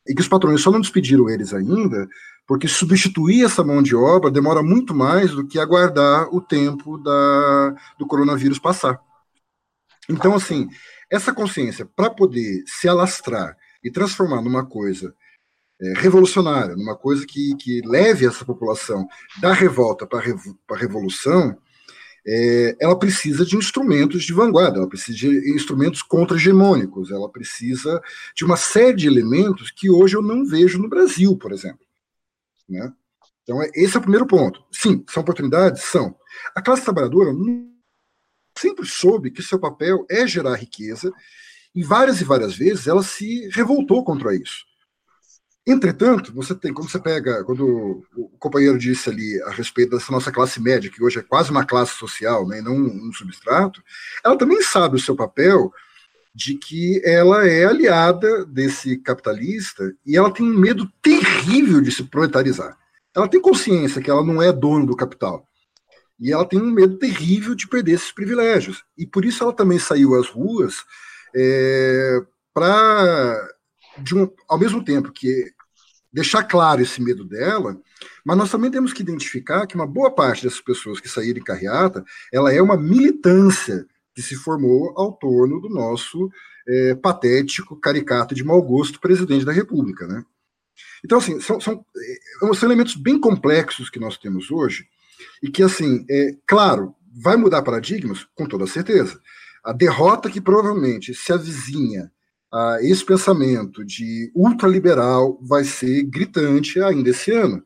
[0.07, 2.07] E que os patrões só não despediram eles ainda,
[2.47, 7.75] porque substituir essa mão de obra demora muito mais do que aguardar o tempo da,
[7.97, 8.99] do coronavírus passar.
[10.09, 10.67] Então, assim,
[11.09, 15.15] essa consciência, para poder se alastrar e transformar numa coisa
[15.81, 19.07] é, revolucionária, numa coisa que, que leve essa população
[19.39, 21.57] da revolta para a revolução,
[22.25, 28.01] é, ela precisa de instrumentos de vanguarda, ela precisa de instrumentos contra-hegemônicos, ela precisa
[28.35, 31.82] de uma série de elementos que hoje eu não vejo no Brasil, por exemplo.
[32.73, 32.91] Né?
[33.43, 34.63] Então, é, esse é o primeiro ponto.
[34.71, 35.83] Sim, são oportunidades?
[35.83, 36.15] São.
[36.55, 37.31] A classe trabalhadora
[38.57, 41.11] sempre soube que seu papel é gerar riqueza,
[41.75, 44.63] e várias e várias vezes ela se revoltou contra isso.
[45.65, 50.31] Entretanto, você tem, quando você pega, quando o companheiro disse ali a respeito dessa nossa
[50.31, 53.81] classe média, que hoje é quase uma classe social, né, e não um substrato,
[54.23, 55.71] ela também sabe o seu papel
[56.33, 62.03] de que ela é aliada desse capitalista e ela tem um medo terrível de se
[62.03, 62.77] proletarizar.
[63.15, 65.47] Ela tem consciência que ela não é dono do capital.
[66.19, 68.83] E ela tem um medo terrível de perder esses privilégios.
[68.97, 70.83] E por isso ela também saiu às ruas
[71.35, 72.19] é,
[72.53, 73.47] para
[74.15, 75.51] um, ao mesmo tempo que
[76.11, 77.75] deixar claro esse medo dela,
[78.23, 81.43] mas nós também temos que identificar que uma boa parte dessas pessoas que saíram em
[81.43, 86.29] carreata, ela é uma militância que se formou ao torno do nosso
[86.67, 90.23] é, patético, caricato de mau gosto presidente da República, né?
[91.03, 94.87] Então, assim, são, são, é, são elementos bem complexos que nós temos hoje
[95.41, 99.19] e que, assim, é claro, vai mudar paradigmas, com toda certeza.
[99.63, 102.11] A derrota que provavelmente se avizinha
[102.51, 107.63] ah, esse pensamento de ultraliberal vai ser gritante ainda esse ano.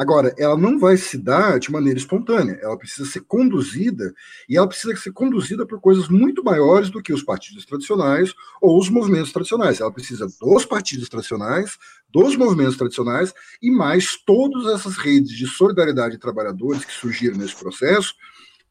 [0.00, 4.14] Agora, ela não vai se dar de maneira espontânea, ela precisa ser conduzida,
[4.48, 8.32] e ela precisa ser conduzida por coisas muito maiores do que os partidos tradicionais
[8.62, 9.78] ou os movimentos tradicionais.
[9.78, 11.76] Ela precisa dos partidos tradicionais,
[12.08, 17.56] dos movimentos tradicionais e mais todas essas redes de solidariedade de trabalhadores que surgiram nesse
[17.56, 18.14] processo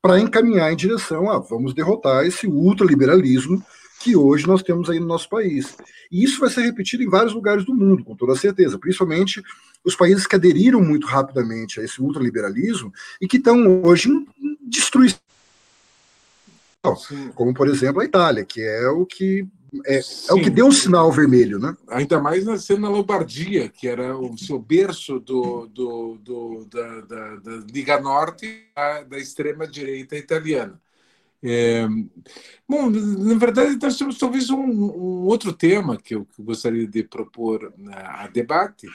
[0.01, 3.63] para encaminhar em direção a vamos derrotar esse ultraliberalismo
[3.99, 5.75] que hoje nós temos aí no nosso país.
[6.11, 9.43] E isso vai ser repetido em vários lugares do mundo, com toda certeza, principalmente
[9.83, 14.25] os países que aderiram muito rapidamente a esse ultraliberalismo e que estão hoje em
[14.61, 15.19] destruição.
[17.35, 19.45] Como, por exemplo, a Itália, que é o que
[19.85, 21.75] é, é, o que deu um sinal vermelho, né?
[21.87, 27.35] Ainda mais na cena Lombardia, que era o seu berço do, do, do da, da,
[27.35, 28.65] da, Liga Norte
[29.07, 30.79] da extrema-direita italiana.
[31.41, 31.87] É,
[32.67, 37.73] bom, na verdade, nós temos talvez um, um outro tema que eu, gostaria de propor
[37.93, 38.87] a debate,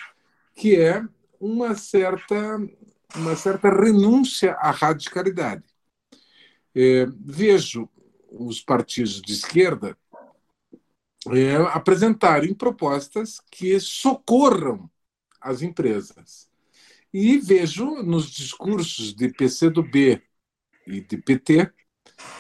[0.54, 1.02] que é
[1.40, 2.58] uma certa,
[3.16, 5.64] uma certa renúncia à radicalidade.
[6.74, 7.88] É, vejo
[8.30, 9.96] os partidos de esquerda
[11.28, 14.90] é, apresentarem propostas que socorram
[15.40, 16.50] as empresas.
[17.12, 20.20] E vejo nos discursos de PCdoB
[20.86, 21.72] e de PT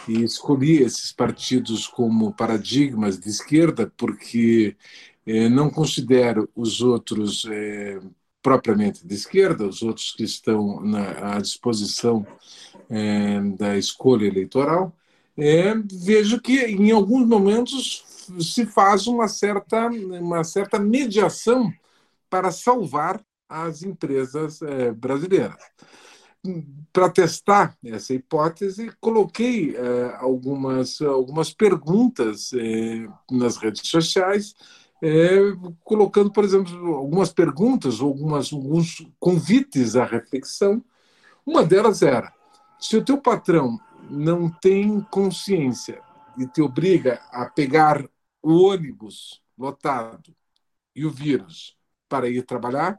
[0.08, 4.76] e escolhi esses partidos como paradigmas de esquerda porque
[5.26, 8.00] eh, não considero os outros eh,
[8.42, 12.26] propriamente de esquerda, os outros que estão na, à disposição
[12.90, 14.94] eh, da escolha eleitoral.
[16.04, 18.04] vejo que em alguns momentos
[18.40, 21.72] se faz uma certa, uma certa mediação
[22.30, 24.60] para salvar as empresas
[24.96, 25.56] brasileiras
[26.92, 34.54] para testar essa hipótese, coloquei é, algumas, algumas perguntas é, nas redes sociais,
[35.02, 35.38] é,
[35.82, 40.84] colocando, por exemplo, algumas perguntas, algumas, alguns convites à reflexão.
[41.46, 42.32] Uma delas era:
[42.78, 43.78] se o teu patrão
[44.10, 46.02] não tem consciência
[46.38, 48.06] e te obriga a pegar
[48.42, 50.34] o ônibus lotado
[50.94, 51.76] e o vírus
[52.08, 52.98] para ir trabalhar,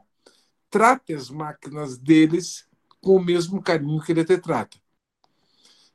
[0.68, 2.66] trate as máquinas deles
[3.06, 4.76] com o mesmo carinho que ele te trata.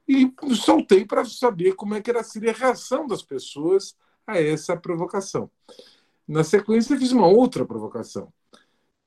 [0.08, 4.78] E soltei para saber como é que era, seria a reação das pessoas a essa
[4.78, 5.52] provocação.
[6.26, 8.32] Na sequência, fiz uma outra provocação.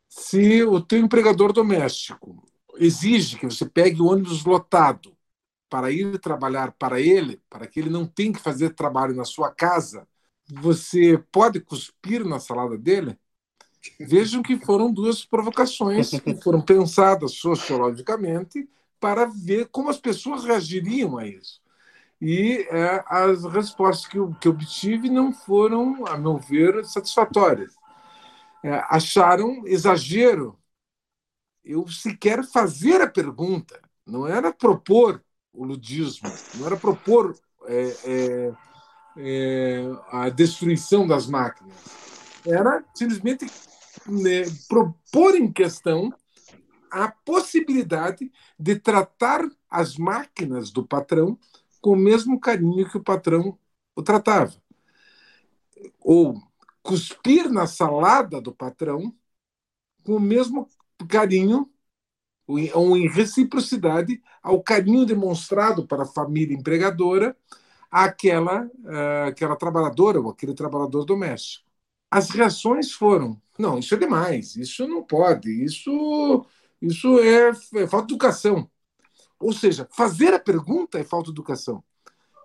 [0.06, 5.16] Se o teu empregador doméstico exige que você pegue o ônibus lotado
[5.70, 9.50] para ir trabalhar para ele, para que ele não tenha que fazer trabalho na sua
[9.50, 10.06] casa,
[10.46, 13.18] você pode cuspir na salada dele?
[14.00, 18.68] Vejam que foram duas provocações que foram pensadas sociologicamente
[18.98, 21.60] para ver como as pessoas reagiriam a isso.
[22.20, 27.74] E é, as respostas que eu, que obtive não foram, a meu ver, satisfatórias.
[28.62, 30.58] É, acharam exagero
[31.64, 37.34] eu sequer fazer a pergunta, não era propor o ludismo, não era propor
[37.66, 38.52] é, é,
[39.16, 41.74] é a destruição das máquinas,
[42.46, 43.46] era simplesmente
[44.06, 46.12] né, propor em questão
[46.90, 51.38] a possibilidade de tratar as máquinas do patrão
[51.80, 53.58] com o mesmo carinho que o patrão
[53.96, 54.54] o tratava.
[56.00, 56.40] Ou
[56.82, 59.14] cuspir na salada do patrão
[60.04, 60.68] com o mesmo
[61.08, 61.68] carinho
[62.46, 67.36] ou em reciprocidade ao carinho demonstrado para a família empregadora
[67.90, 68.70] àquela,
[69.26, 71.63] aquela trabalhadora ou aquele trabalhador doméstico.
[72.14, 76.46] As reações foram: não, isso é demais, isso não pode, isso,
[76.80, 78.70] isso é, é falta de educação.
[79.36, 81.82] Ou seja, fazer a pergunta é falta de educação.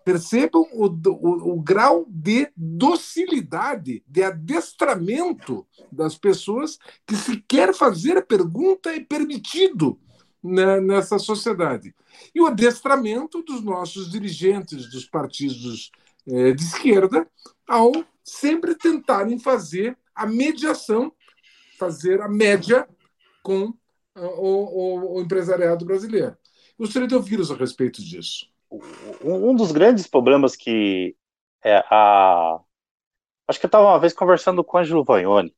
[0.04, 8.24] Percebam o, o, o, grau de docilidade, de adestramento das pessoas que sequer fazer a
[8.24, 10.00] pergunta é permitido
[10.44, 11.94] né, nessa sociedade.
[12.34, 15.92] E o adestramento dos nossos dirigentes dos partidos
[16.54, 17.28] de esquerda
[17.68, 17.92] ao
[18.24, 21.12] sempre tentarem fazer a mediação,
[21.78, 22.88] fazer a média
[23.42, 23.76] com uh,
[24.16, 26.38] o, o, o empresariado brasileiro.
[26.78, 28.50] Gostaria de ouvir-os a respeito disso
[29.24, 31.16] um dos grandes problemas que
[31.64, 32.60] é a.
[33.48, 35.54] Acho que eu estava uma vez conversando com o Ângelo Vagnoni,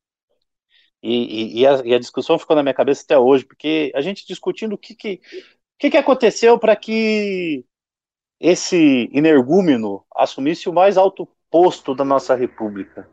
[1.02, 4.26] e, e, a, e, a, discussão ficou na minha cabeça até hoje, porque a gente
[4.26, 5.20] discutindo o que, que,
[5.78, 7.66] que, que aconteceu para que
[8.42, 13.08] esse energúmeno assumisse o mais alto posto da nossa república.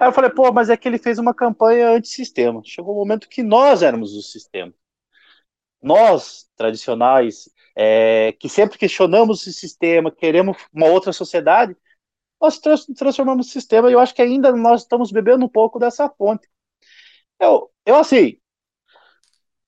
[0.00, 2.60] Aí eu falei, pô, mas é que ele fez uma campanha antissistema.
[2.64, 4.74] Chegou o um momento que nós éramos o sistema.
[5.80, 11.76] Nós, tradicionais é, que sempre questionamos esse sistema, queremos uma outra sociedade,
[12.40, 16.10] nós transformamos o sistema e eu acho que ainda nós estamos bebendo um pouco dessa
[16.10, 16.48] fonte.
[17.38, 18.38] Eu, eu assim,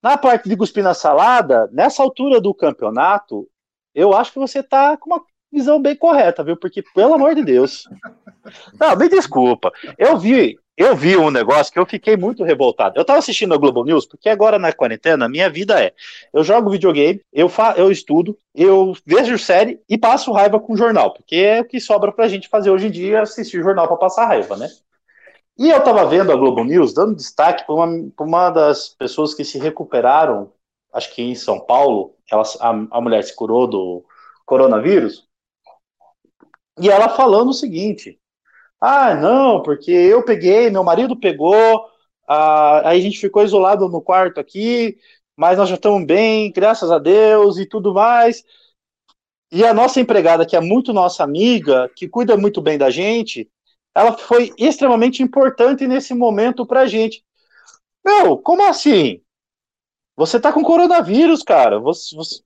[0.03, 3.49] na parte de cuspir na salada, nessa altura do campeonato,
[3.96, 6.56] eu acho que você está com uma visão bem correta, viu?
[6.56, 7.88] Porque, pelo amor de Deus.
[8.78, 9.72] Não, me desculpa.
[9.96, 12.98] Eu vi, eu vi um negócio que eu fiquei muito revoltado.
[12.98, 15.94] Eu tava assistindo a Globo News, porque agora na quarentena, minha vida é:
[16.32, 21.14] eu jogo videogame, eu, fa eu estudo, eu vejo série e passo raiva com jornal,
[21.14, 24.26] porque é o que sobra pra gente fazer hoje em dia, assistir jornal para passar
[24.26, 24.68] raiva, né?
[25.59, 29.42] E eu tava vendo a Globo News, dando destaque para uma, uma das pessoas que
[29.42, 30.52] se recuperaram,
[30.96, 34.04] acho que em São Paulo, ela, a, a mulher se curou do
[34.46, 35.28] coronavírus,
[36.80, 38.18] e ela falando o seguinte:
[38.80, 41.87] ah, não, porque eu peguei, meu marido pegou,
[42.28, 44.98] ah, aí a gente ficou isolado no quarto aqui,
[45.37, 48.42] mas nós já estamos bem, graças a Deus e tudo mais.
[49.52, 53.50] E a nossa empregada, que é muito nossa amiga, que cuida muito bem da gente,
[53.94, 57.24] ela foi extremamente importante nesse momento pra gente.
[58.04, 59.20] Meu, como assim?
[60.16, 61.79] Você tá com coronavírus, cara.
[61.79, 62.40] Você, você,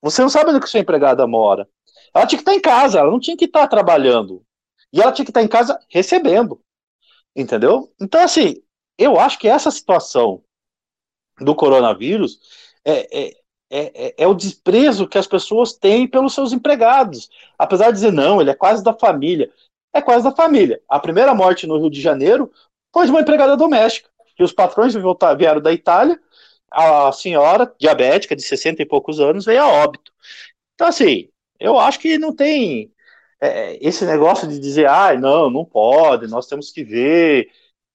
[0.00, 1.68] você não sabe onde que sua empregada mora.
[2.14, 4.44] Ela tinha que estar tá em casa, ela não tinha que estar tá trabalhando.
[4.92, 6.60] E ela tinha que estar em casa recebendo.
[7.34, 7.92] Entendeu?
[8.00, 8.62] Então, assim,
[8.96, 10.42] eu acho que essa situação
[11.40, 12.40] do coronavírus
[12.84, 13.36] é, é,
[13.70, 17.28] é, é, o desprezo que as pessoas têm pelos seus empregados.
[17.58, 19.52] Apesar de dizer, não, ele é quase da família.
[19.92, 20.80] É quase da família.
[20.88, 22.50] A primeira morte no Rio de Janeiro
[22.92, 24.08] foi de uma empregada doméstica.
[24.36, 24.94] Que os patrões
[25.36, 26.20] vieram da Itália,
[26.70, 30.12] a senhora diabética de 60 e poucos anos veio a óbito.
[30.74, 31.28] Então, assim,
[31.58, 32.92] eu acho que não tem
[33.40, 37.50] é, esse negócio de dizer, ah, não, não pode, nós temos que ver.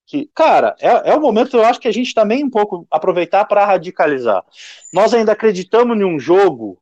[0.05, 3.45] Que, cara, é, é o momento, eu acho que a gente também um pouco aproveitar
[3.45, 4.43] para radicalizar.
[4.93, 6.77] Nós ainda acreditamos em um jogo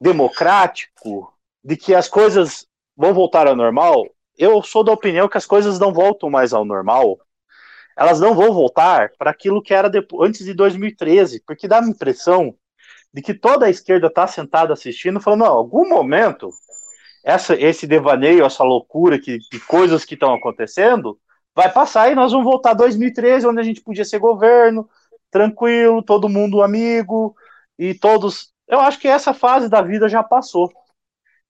[0.00, 2.66] democrático, de que as coisas
[2.96, 4.06] vão voltar ao normal.
[4.36, 7.18] Eu sou da opinião que as coisas não voltam mais ao normal.
[7.98, 11.86] Elas não vão voltar para aquilo que era depois, antes de 2013, porque dá a
[11.86, 12.54] impressão
[13.12, 16.50] de que toda a esquerda está sentada assistindo, falando, não, algum momento
[17.24, 21.18] essa, esse devaneio, essa loucura que, de coisas que estão acontecendo,
[21.54, 24.88] vai passar e nós vamos voltar a 2013, onde a gente podia ser governo,
[25.30, 27.34] tranquilo, todo mundo amigo,
[27.78, 28.52] e todos.
[28.66, 30.70] Eu acho que essa fase da vida já passou.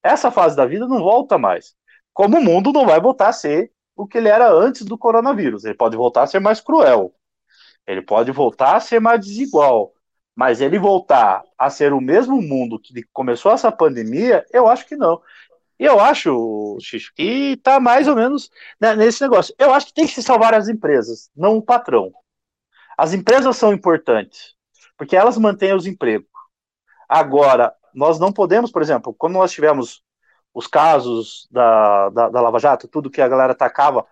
[0.03, 1.75] Essa fase da vida não volta mais.
[2.13, 5.65] Como o mundo não vai voltar a ser o que ele era antes do coronavírus.
[5.65, 7.13] Ele pode voltar a ser mais cruel.
[7.85, 9.93] Ele pode voltar a ser mais desigual.
[10.37, 14.95] Mas ele voltar a ser o mesmo mundo que começou essa pandemia, eu acho que
[14.95, 15.21] não.
[15.81, 18.51] E eu acho, Xixo, que tá mais ou menos
[18.81, 19.53] né, nesse negócio.
[19.59, 22.12] Eu acho que tem que se salvar as empresas, não o patrão.
[22.97, 24.55] As empresas são importantes,
[24.97, 26.29] porque elas mantêm os empregos.
[27.09, 30.05] Agora, nós não podemos, por exemplo, quando nós tivemos
[30.59, 34.05] os casos da, da, da Lava Jato, tudo que a galera atacava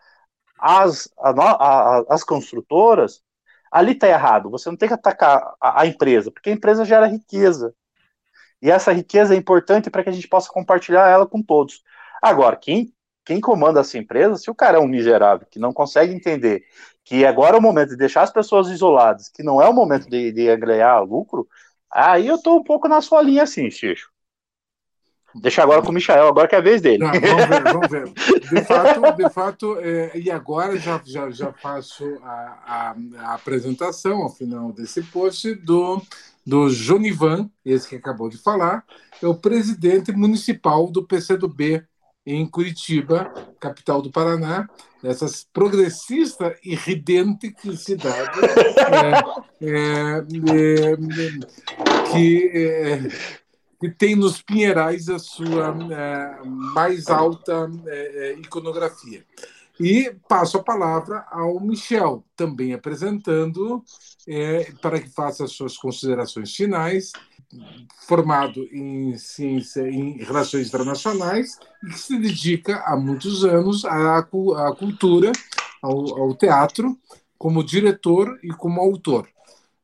[0.57, 3.21] as, a, a, as construtoras,
[3.69, 4.49] ali está errado.
[4.51, 7.75] Você não tem que atacar a, a, empresa, porque a empresa gera riqueza.
[8.63, 11.83] E essa riqueza é importante para que a gente possa compartilhar ela com todos.
[12.23, 12.95] Agora, quem,
[13.25, 16.63] quem comanda essa empresa, se o cara é um miserável que não consegue entender
[17.05, 20.09] que agora é o momento de deixar as pessoas isoladas, que não é o momento
[20.09, 20.47] de, de
[21.09, 21.49] lucro,
[21.91, 24.15] aí eu estou um pouco na sua linha assim, Xixo.
[25.41, 26.99] Deixa agora com o Michael, agora que é a vez dele.
[26.99, 28.13] Não, vamos ver, vamos ver.
[28.51, 32.31] De fato, de fato é, e agora já, já, já faço a,
[32.67, 36.01] a, a, apresentação, ao final desse post, do,
[36.45, 38.85] do Jonivan, esse que acabou de falar,
[39.23, 41.85] é o presidente municipal do PCdoB
[42.27, 44.69] em Curitiba, capital do Paraná,
[45.03, 48.41] essa progressista e ridente cidade
[49.61, 50.97] é, é, é,
[52.11, 53.46] que é,
[53.81, 59.25] que tem nos Pinheirais a sua é, mais alta é, iconografia.
[59.79, 63.85] E passo a palavra ao Michel, também apresentando,
[64.27, 67.13] é, para que faça as suas considerações finais,
[68.07, 74.23] formado em ciência em relações internacionais e que se dedica há muitos anos à, à
[74.75, 75.31] cultura,
[75.83, 76.99] ao, ao teatro,
[77.39, 79.29] como diretor e como autor.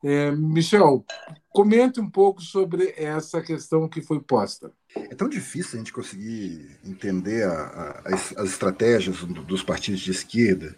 [0.05, 1.05] É, Michel,
[1.50, 4.72] comente um pouco sobre essa questão que foi posta.
[4.96, 10.11] É tão difícil a gente conseguir entender a, a, as, as, estratégias dos partidos de
[10.11, 10.76] esquerda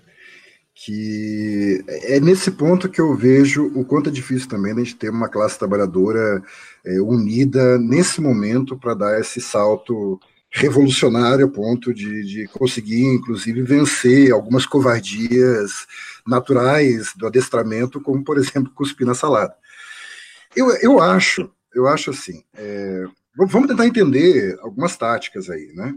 [0.74, 5.08] que é nesse ponto que eu vejo o quanto é difícil também a gente ter
[5.08, 6.42] uma classe trabalhadora
[6.84, 10.18] é, unida nesse momento para dar esse salto
[10.56, 15.84] revolucionário a ponto de, de conseguir, inclusive, vencer algumas covardias
[16.24, 19.52] naturais do adestramento, como, por exemplo, cuspir na salada.
[20.54, 23.04] Eu, eu acho, eu acho assim, é,
[23.36, 25.92] vamos tentar entender algumas táticas aí, né?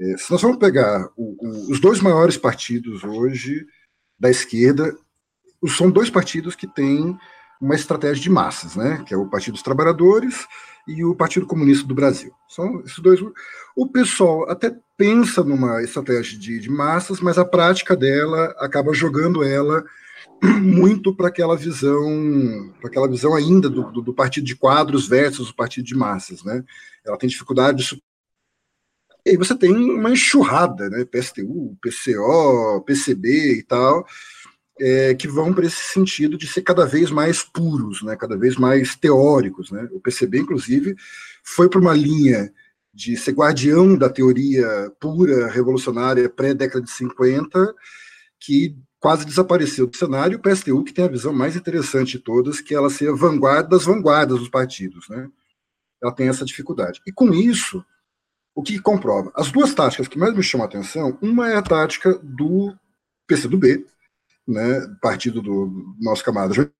[0.00, 3.66] É, se nós vamos pegar o, o, os dois maiores partidos hoje
[4.18, 4.96] da esquerda,
[5.68, 7.16] são dois partidos que têm
[7.60, 9.04] uma estratégia de massas, né?
[9.06, 10.46] Que é o Partido dos Trabalhadores
[10.86, 12.32] e o Partido Comunista do Brasil.
[12.48, 13.20] São esses dois.
[13.76, 19.42] O pessoal até pensa numa estratégia de, de massas, mas a prática dela acaba jogando
[19.42, 19.84] ela
[20.62, 25.50] muito para aquela visão, para aquela visão ainda do, do, do, partido de quadros versus
[25.50, 26.62] o partido de massas, né?
[27.04, 28.02] Ela tem dificuldade de
[29.26, 31.04] e aí você tem uma enxurrada, né?
[31.06, 34.06] PSTU, PCO, PCB e tal,
[34.80, 38.16] é, que vão para esse sentido de ser cada vez mais puros, né?
[38.16, 39.88] Cada vez mais teóricos, né?
[39.92, 40.96] O PCB, inclusive,
[41.42, 42.52] foi para uma linha
[42.92, 47.74] de ser guardião da teoria pura revolucionária pré-década de 50,
[48.38, 52.60] que quase desapareceu do cenário, o PSTU, que tem a visão mais interessante de todas,
[52.60, 55.08] que é ela ser a vanguarda das vanguardas dos partidos.
[55.08, 55.28] Né?
[56.02, 57.02] Ela tem essa dificuldade.
[57.06, 57.84] E com isso,
[58.54, 59.30] o que comprova?
[59.34, 62.74] As duas táticas que mais me chamam a atenção, uma é a tática do
[63.26, 63.84] PCdoB,
[64.46, 66.70] né, partido do nosso camarada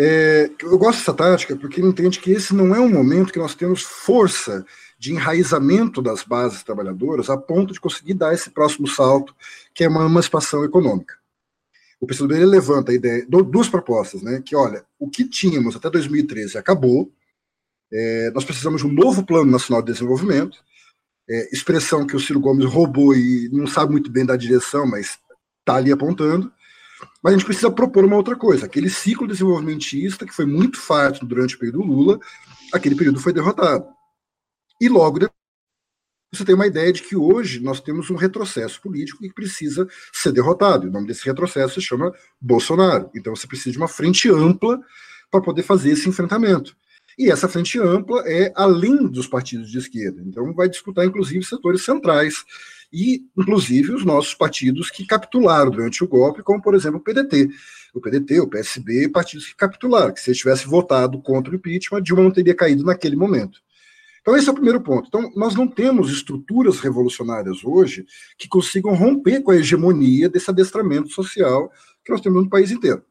[0.00, 3.38] é, eu gosto dessa tática porque ele entende que esse não é um momento que
[3.38, 4.64] nós temos força
[4.96, 9.34] de enraizamento das bases trabalhadoras a ponto de conseguir dar esse próximo salto,
[9.74, 11.14] que é uma emancipação econômica.
[12.00, 14.40] O PCdoB levanta a ideia, duas propostas, né?
[14.44, 17.12] Que olha, o que tínhamos até 2013 acabou,
[17.92, 20.58] é, nós precisamos de um novo Plano Nacional de Desenvolvimento,
[21.28, 25.18] é, expressão que o Ciro Gomes roubou e não sabe muito bem da direção, mas
[25.68, 26.50] está ali apontando.
[27.22, 28.66] Mas a gente precisa propor uma outra coisa.
[28.66, 32.18] Aquele ciclo desenvolvimentista que foi muito farto durante o período Lula,
[32.72, 33.86] aquele período foi derrotado.
[34.80, 35.38] E logo depois,
[36.32, 40.32] você tem uma ideia de que hoje nós temos um retrocesso político que precisa ser
[40.32, 40.86] derrotado.
[40.86, 43.10] O nome desse retrocesso se chama Bolsonaro.
[43.14, 44.78] Então você precisa de uma frente ampla
[45.30, 46.76] para poder fazer esse enfrentamento.
[47.18, 50.22] E essa frente ampla é além dos partidos de esquerda.
[50.24, 52.44] Então vai disputar, inclusive, setores centrais
[52.92, 57.48] e, inclusive, os nossos partidos que capitularam durante o golpe, como, por exemplo, o PDT.
[57.92, 62.02] O PDT, o PSB, partidos que capitularam, que se eles tivessem votado contra o impeachment,
[62.02, 63.60] Dilma não teria caído naquele momento.
[64.20, 65.08] Então, esse é o primeiro ponto.
[65.08, 68.06] Então, nós não temos estruturas revolucionárias hoje
[68.36, 71.72] que consigam romper com a hegemonia desse adestramento social
[72.04, 73.02] que nós temos no país inteiro.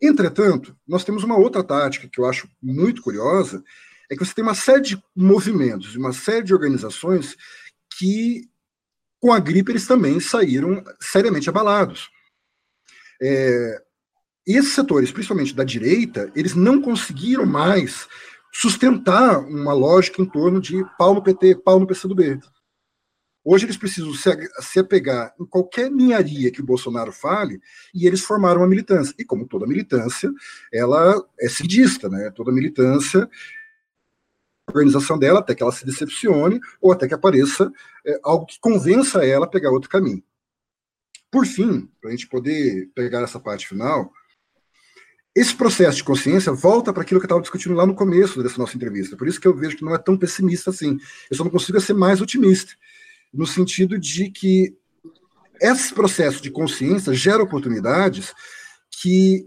[0.00, 3.62] Entretanto, nós temos uma outra tática que eu acho muito curiosa,
[4.10, 7.36] é que você tem uma série de movimentos, uma série de organizações
[7.96, 8.48] que,
[9.20, 12.08] com a gripe, eles também saíram seriamente abalados.
[13.22, 13.82] É,
[14.46, 18.08] esses setores, principalmente da direita, eles não conseguiram mais
[18.52, 22.40] sustentar uma lógica em torno de pau no PT, pau no PCdoB.
[23.52, 27.60] Hoje eles precisam se apegar em qualquer ninharia que o Bolsonaro fale
[27.92, 29.12] e eles formaram uma militância.
[29.18, 30.30] E como toda militância,
[30.72, 32.30] ela é seguidista, né?
[32.30, 33.28] Toda militância,
[34.68, 37.72] a organização dela até que ela se decepcione ou até que apareça
[38.06, 40.22] é, algo que convença ela a pegar outro caminho.
[41.28, 44.12] Por fim, para a gente poder pegar essa parte final,
[45.34, 48.58] esse processo de consciência volta para aquilo que eu estava discutindo lá no começo dessa
[48.58, 49.16] nossa entrevista.
[49.16, 51.00] Por isso que eu vejo que não é tão pessimista assim.
[51.28, 52.74] Eu só não consigo ser mais otimista,
[53.32, 54.76] no sentido de que
[55.60, 58.32] esse processo de consciência gera oportunidades
[58.90, 59.46] que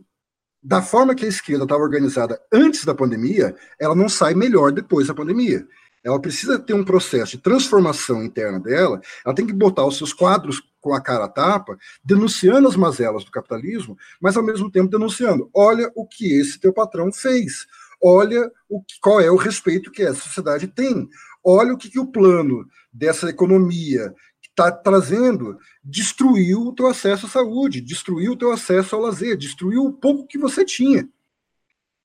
[0.61, 5.07] da forma que a esquerda estava organizada antes da pandemia, ela não sai melhor depois
[5.07, 5.67] da pandemia.
[6.03, 10.13] Ela precisa ter um processo de transformação interna dela, ela tem que botar os seus
[10.13, 14.89] quadros com a cara a tapa, denunciando as mazelas do capitalismo, mas ao mesmo tempo
[14.89, 17.65] denunciando: olha o que esse teu patrão fez,
[18.01, 21.09] olha o, qual é o respeito que essa sociedade tem,
[21.43, 24.13] olha o que, que o plano dessa economia
[24.53, 29.83] está trazendo destruiu o teu acesso à saúde, destruiu o teu acesso ao lazer, destruiu
[29.83, 31.09] o pouco que você tinha.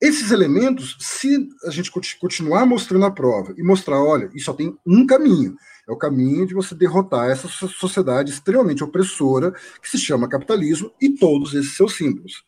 [0.01, 4.79] Esses elementos, se a gente continuar mostrando a prova e mostrar, olha, isso só tem
[4.87, 5.57] um caminho,
[5.89, 11.11] é o caminho de você derrotar essa sociedade extremamente opressora que se chama capitalismo e
[11.11, 12.45] todos esses seus símbolos.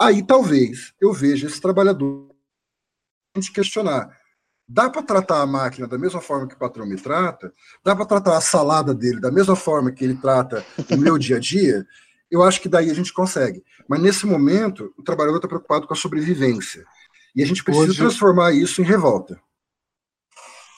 [0.00, 2.28] Aí talvez eu veja esse trabalhador
[3.54, 4.10] questionar
[4.68, 7.54] Dá para tratar a máquina da mesma forma que o patrão me trata?
[7.82, 11.36] Dá para tratar a salada dele da mesma forma que ele trata o meu dia
[11.36, 11.86] a dia?
[12.30, 13.64] Eu acho que daí a gente consegue.
[13.88, 16.84] Mas nesse momento, o trabalhador está preocupado com a sobrevivência.
[17.34, 17.98] E a gente precisa hoje...
[17.98, 19.40] transformar isso em revolta.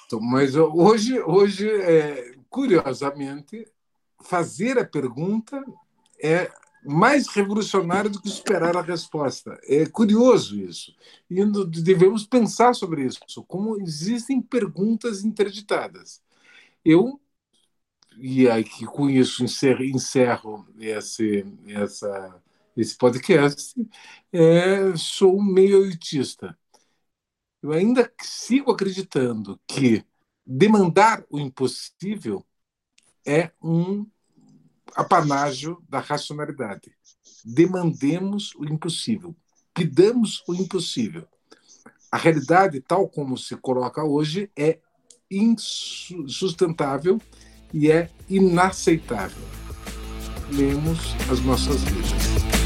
[0.06, 3.66] Então, mas hoje, hoje é, curiosamente,
[4.22, 5.64] fazer a pergunta
[6.22, 6.48] é
[6.84, 9.58] mais revolucionário do que esperar a resposta.
[9.64, 10.94] É curioso isso.
[11.28, 11.44] E
[11.82, 16.22] devemos pensar sobre isso, como existem perguntas interditadas.
[16.84, 17.20] Eu,
[18.16, 22.42] e aqui com isso encerro, encerro esse, essa,
[22.76, 23.74] esse podcast,
[24.32, 26.56] é, sou meio elitista.
[27.62, 30.04] Eu ainda sigo acreditando que
[30.46, 32.44] demandar o impossível
[33.26, 34.06] é um
[34.94, 36.92] apanágio da racionalidade.
[37.44, 39.34] Demandemos o impossível,
[39.74, 41.26] pidamos o impossível.
[42.10, 44.78] A realidade, tal como se coloca hoje, é
[45.30, 47.20] insustentável
[47.72, 49.44] e é inaceitável.
[50.52, 52.59] Lemos as nossas leis.